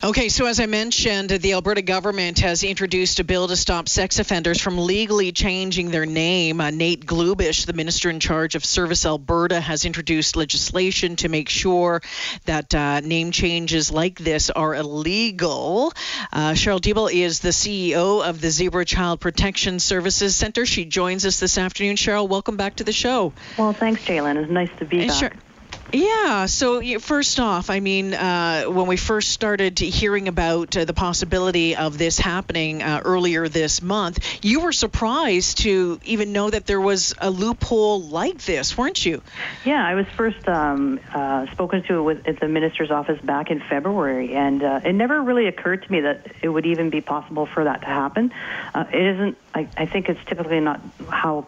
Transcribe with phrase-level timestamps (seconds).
[0.00, 4.20] Okay, so as I mentioned, the Alberta government has introduced a bill to stop sex
[4.20, 6.60] offenders from legally changing their name.
[6.60, 11.48] Uh, Nate Glubish, the minister in charge of Service Alberta, has introduced legislation to make
[11.48, 12.00] sure
[12.44, 15.92] that uh, name changes like this are illegal.
[16.32, 20.64] Uh, Cheryl Diebel is the CEO of the Zebra Child Protection Services Center.
[20.64, 21.96] She joins us this afternoon.
[21.96, 23.32] Cheryl, welcome back to the show.
[23.58, 24.36] Well, thanks, Jalen.
[24.36, 25.18] It's nice to be back.
[25.18, 25.47] Sher-
[25.92, 26.46] yeah.
[26.46, 31.76] So first off, I mean, uh, when we first started hearing about uh, the possibility
[31.76, 36.80] of this happening uh, earlier this month, you were surprised to even know that there
[36.80, 39.22] was a loophole like this, weren't you?
[39.64, 43.60] Yeah, I was first um, uh, spoken to with, at the minister's office back in
[43.60, 47.46] February, and uh, it never really occurred to me that it would even be possible
[47.46, 48.32] for that to happen.
[48.74, 49.38] Uh, it isn't.
[49.54, 51.46] I, I think it's typically not how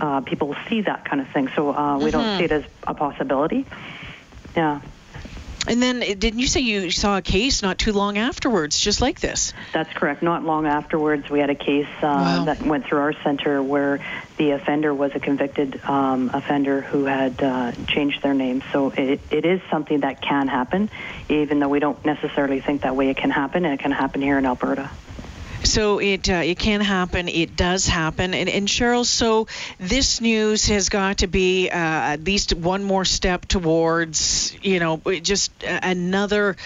[0.00, 2.94] uh, people see that kind of thing, so uh, we don't see it as a
[2.94, 3.66] possibility.
[4.56, 4.80] Yeah.
[5.66, 9.20] And then, didn't you say you saw a case not too long afterwards, just like
[9.20, 9.52] this?
[9.74, 10.22] That's correct.
[10.22, 12.44] Not long afterwards, we had a case uh, Wow.
[12.46, 14.00] that went through our center where
[14.38, 18.62] the offender was a convicted um, offender who had uh, changed their name.
[18.72, 20.88] So it, it is something that can happen,
[21.28, 24.22] even though we don't necessarily think that way it can happen, and it can happen
[24.22, 24.88] here in Alberta.
[25.64, 27.28] So it uh, it can happen.
[27.28, 28.34] It does happen.
[28.34, 29.46] And, and Cheryl, so
[29.78, 35.00] this news has got to be uh, at least one more step towards, you know,
[35.22, 36.56] just another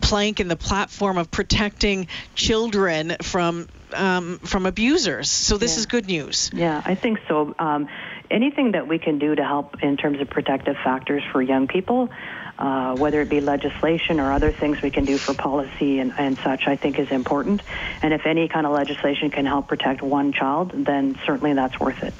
[0.00, 5.30] plank in the platform of protecting children from um, from abusers.
[5.30, 5.78] So this Yeah.
[5.80, 6.50] is good news.
[6.52, 7.54] Yeah, I think so.
[7.58, 7.88] Um,
[8.34, 12.08] anything that we can do to help in terms of protective factors for young people,
[12.58, 16.36] uh, whether it be legislation or other things we can do for policy and, and
[16.44, 17.62] such, I think is important.
[18.02, 22.02] And if any kind of legislation can help protect one child, then certainly that's worth
[22.02, 22.14] it.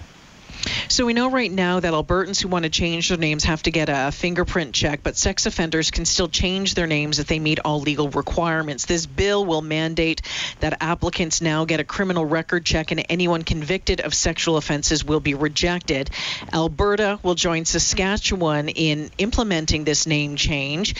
[0.88, 3.70] So we know right now that Albertans who want to change their names have to
[3.70, 7.58] get a fingerprint check, but sex offenders can still change their names if they meet
[7.64, 8.84] all legal requirements.
[8.84, 10.20] This bill will mandate
[10.60, 15.20] that applicants now get a criminal record check and anyone convicted of sexual offenses will
[15.20, 16.10] be rejected.
[16.52, 20.94] Alberta will join Saskatchewan in implementing this name change,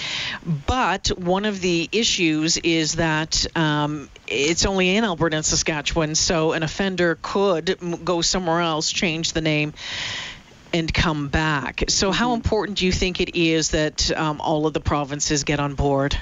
[0.67, 6.53] but one of the issues is that um, it's only in Alberta and Saskatchewan, so
[6.53, 9.74] an offender could go somewhere else, change the name,
[10.73, 11.85] and come back.
[11.89, 15.61] So, how important do you think it is that um, all of the provinces get
[15.61, 16.19] on board?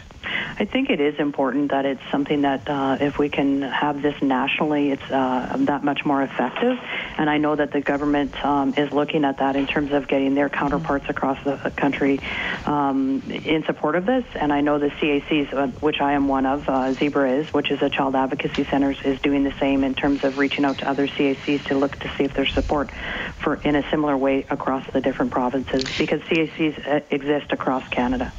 [0.58, 4.20] I think it is important that it's something that uh, if we can have this
[4.22, 6.78] nationally, it's uh, that much more effective.
[7.16, 10.34] And I know that the government um, is looking at that in terms of getting
[10.34, 12.20] their counterparts across the country
[12.66, 14.24] um, in support of this.
[14.34, 17.70] And I know the CACs, uh, which I am one of, uh, Zebra is, which
[17.70, 20.88] is a child advocacy center, is doing the same in terms of reaching out to
[20.88, 22.90] other CACs to look to see if there's support
[23.38, 28.32] for in a similar way across the different provinces because CACs uh, exist across Canada.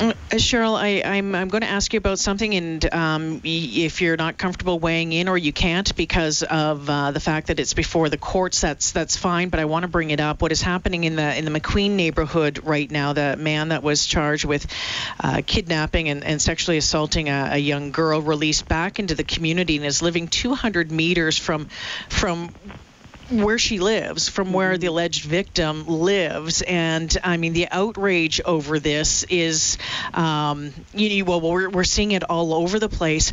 [0.00, 4.16] Uh, Cheryl, I, I'm, I'm going to ask you about something, and um, if you're
[4.16, 8.08] not comfortable weighing in or you can't because of uh, the fact that it's before
[8.08, 9.48] the courts, that's that's fine.
[9.48, 10.40] But I want to bring it up.
[10.40, 13.12] What is happening in the in the McQueen neighborhood right now?
[13.12, 14.68] The man that was charged with
[15.18, 19.76] uh, kidnapping and, and sexually assaulting a, a young girl released back into the community
[19.78, 21.66] and is living 200 meters from
[22.08, 22.54] from
[23.30, 28.78] where she lives, from where the alleged victim lives, and I mean the outrage over
[28.78, 29.78] this is,
[30.14, 33.32] um, you know, well, we're we're seeing it all over the place.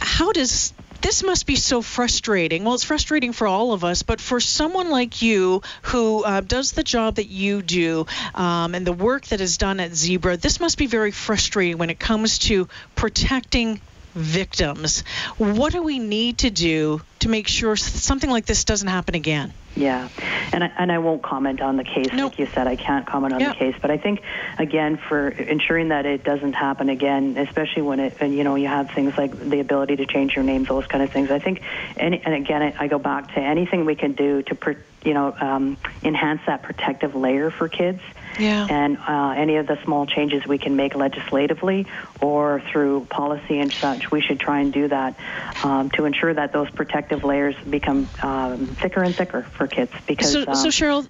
[0.00, 0.72] How does
[1.04, 2.64] this must be so frustrating.
[2.64, 6.72] Well, it's frustrating for all of us, but for someone like you who uh, does
[6.72, 10.60] the job that you do um, and the work that is done at Zebra, this
[10.60, 13.82] must be very frustrating when it comes to protecting
[14.14, 15.04] victims.
[15.38, 19.52] What do we need to do to make sure something like this doesn't happen again?
[19.76, 20.08] Yeah,
[20.52, 22.06] and I, and I won't comment on the case.
[22.12, 22.30] Nope.
[22.32, 23.48] Like you said, I can't comment on Yeah.
[23.48, 23.74] the case.
[23.82, 24.22] But I think,
[24.56, 28.68] again, for ensuring that it doesn't happen again, especially when it, and, you know, you
[28.68, 31.32] have things like the ability to change your names, those kind of things.
[31.32, 31.60] I think,
[31.96, 35.34] any, and again, I, I go back to anything we can do to, you know,
[35.40, 38.00] um, enhance that protective layer for kids.
[38.38, 38.66] Yeah.
[38.68, 41.86] And uh, any of the small changes we can make legislatively
[42.20, 45.18] or through policy and such, we should try and do that
[45.62, 49.92] um, to ensure that those protective layers become um, thicker and thicker for kids.
[50.06, 51.08] Because So, um, so Cheryl,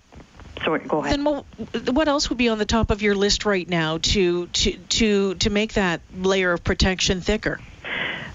[0.62, 1.12] sorry, go ahead.
[1.12, 1.44] then what,
[1.92, 5.34] what else would be on the top of your list right now to to to
[5.34, 7.60] to make that layer of protection thicker?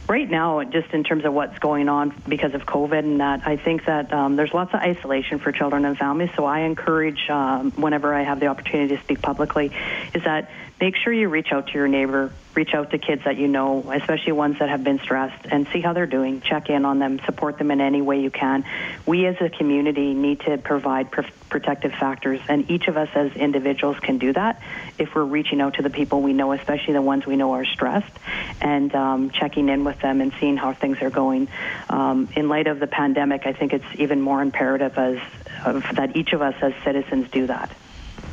[0.10, 3.58] Right now, just in terms of what's going on because of COVID and that, I
[3.58, 6.32] think that um, there's lots of isolation for children and families.
[6.36, 9.72] So I encourage, um, whenever I have the opportunity to speak publicly,
[10.14, 10.50] is that
[10.82, 13.92] make sure you reach out to your neighbor, reach out to kids that you know,
[13.92, 16.42] especially ones that have been stressed, and see how they're doing.
[16.42, 18.66] Check in on them, support them in any way you can.
[19.06, 23.34] We as a community need to provide pr- protective factors, and each of us as
[23.34, 24.62] individuals can do that
[24.98, 27.66] if we're reaching out to the people we know, especially the ones we know are
[27.66, 28.12] stressed,
[28.62, 31.48] and um, checking in with them and seeing how things are going.
[31.90, 35.18] Um, in light of the pandemic, I think it's even more imperative as
[35.94, 37.72] that each of us as citizens do that.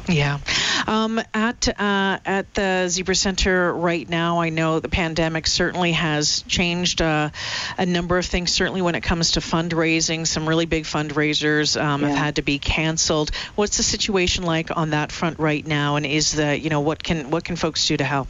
[0.09, 0.39] Yeah.
[0.87, 6.43] Um, at uh, at the Zebra Center right now, I know the pandemic certainly has
[6.43, 7.31] changed uh,
[7.77, 8.53] a number of things.
[8.53, 12.09] Certainly, when it comes to fundraising, some really big fundraisers um, yeah.
[12.09, 13.31] have had to be canceled.
[13.57, 15.97] What's the situation like on that front right now?
[15.97, 18.29] And is the you know what can what can folks do to help?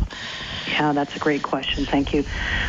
[0.68, 1.84] Yeah, that's a great question.
[1.84, 2.24] Thank you.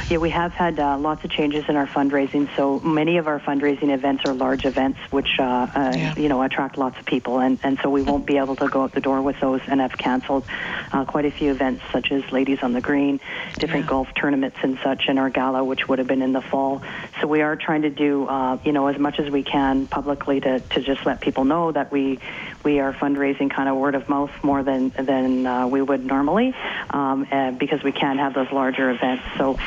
[0.09, 2.53] Yeah, we have had uh, lots of changes in our fundraising.
[2.55, 6.15] So many of our fundraising events are large events, which uh, uh, yeah.
[6.15, 8.83] you know attract lots of people, and and so we won't be able to go
[8.83, 10.45] out the door with those, and have canceled
[10.91, 13.19] uh, quite a few events, such as Ladies on the Green,
[13.57, 13.89] different yeah.
[13.89, 16.81] golf tournaments and such, and our gala, which would have been in the fall.
[17.21, 20.39] So we are trying to do uh, you know as much as we can publicly
[20.41, 22.19] to to just let people know that we
[22.63, 26.55] we are fundraising kind of word of mouth more than than uh, we would normally,
[26.89, 27.27] um,
[27.57, 29.23] because we can't have those larger events.
[29.37, 29.57] So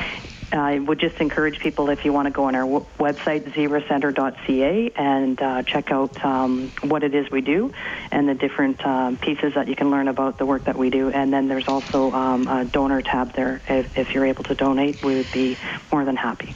[0.52, 4.92] I would just encourage people if you want to go on our w- website, zebracenter.ca,
[4.96, 7.72] and uh, check out um, what it is we do
[8.10, 11.10] and the different um, pieces that you can learn about the work that we do.
[11.10, 13.60] And then there's also um, a donor tab there.
[13.68, 15.56] If, if you're able to donate, we would be
[15.92, 16.54] more than happy.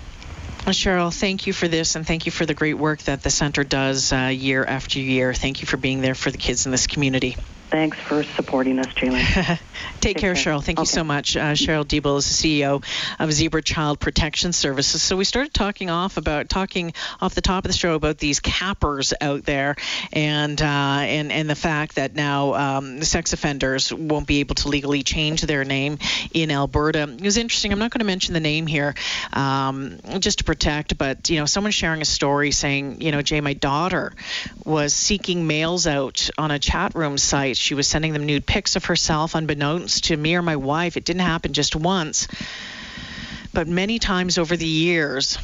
[0.66, 3.64] Cheryl, thank you for this and thank you for the great work that the center
[3.64, 5.34] does uh, year after year.
[5.34, 7.36] Thank you for being there for the kids in this community.
[7.70, 9.58] Thanks for supporting us, Jalen.
[10.00, 10.62] Take, Take care, care, Cheryl.
[10.62, 10.82] Thank okay.
[10.82, 11.36] you so much.
[11.36, 12.84] Uh, Cheryl Diebel is the CEO
[13.18, 15.02] of Zebra Child Protection Services.
[15.02, 18.40] So we started talking off about talking off the top of the show about these
[18.40, 19.76] cappers out there,
[20.12, 24.68] and uh, and and the fact that now um, sex offenders won't be able to
[24.68, 25.98] legally change their name
[26.32, 27.02] in Alberta.
[27.02, 27.72] It was interesting.
[27.72, 28.94] I'm not going to mention the name here,
[29.32, 30.98] um, just to protect.
[30.98, 34.12] But you know, someone sharing a story saying, you know, Jay, my daughter
[34.64, 38.76] was seeking males out on a chat room site she was sending them nude pics
[38.76, 40.96] of herself, unbeknownst to me or my wife.
[40.96, 42.28] It didn't happen just once,
[43.52, 45.38] but many times over the years.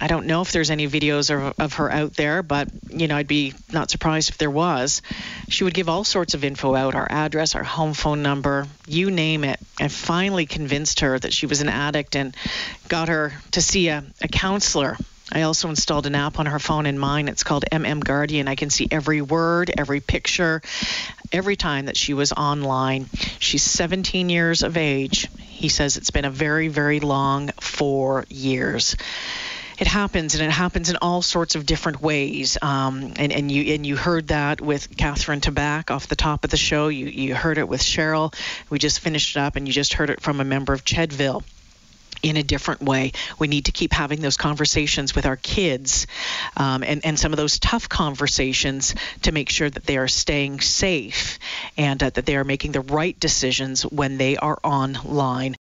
[0.00, 3.16] I don't know if there's any videos of, of, her out there, but you know,
[3.16, 5.02] I'd be not surprised if there was.
[5.48, 9.12] She would give all sorts of info out, our address, our home phone number, you
[9.12, 9.60] name it.
[9.78, 12.36] I finally convinced her that she was an addict and
[12.88, 14.96] got her to see a, a counselor.
[15.34, 17.28] I also installed an app on her phone and mine.
[17.28, 18.46] It's called MM Guardian.
[18.46, 20.62] I can see every word, every picture,
[21.32, 23.06] every time that she was online.
[23.40, 25.28] She's 17 years of age.
[25.40, 28.96] He says it's been a very, very long four years
[29.78, 32.56] it happens, and it happens in all sorts of different ways.
[32.62, 36.50] Um, and, and you and you heard that with Catherine Tabak off the top of
[36.50, 36.88] the show.
[36.88, 38.34] You you heard it with Cheryl.
[38.70, 41.42] We just finished it up, and you just heard it from a member of Chedville
[42.24, 43.12] in a different way.
[43.38, 46.06] We need to keep having those conversations with our kids
[46.56, 50.60] um, and, and some of those tough conversations to make sure that they are staying
[50.60, 51.38] safe
[51.76, 55.54] and uh, that they are making the right decisions when they are online.